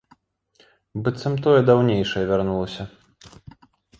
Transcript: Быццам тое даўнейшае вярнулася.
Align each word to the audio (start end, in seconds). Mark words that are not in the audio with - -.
Быццам 1.07 1.33
тое 1.47 1.59
даўнейшае 1.69 2.23
вярнулася. 2.31 2.83